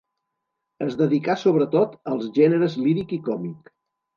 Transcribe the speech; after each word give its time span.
Es 0.85 0.95
dedicà 1.01 1.35
sobretot 1.41 1.93
als 2.15 2.33
gèneres 2.39 2.79
líric 2.87 3.17
i 3.19 3.21
còmic. 3.29 3.75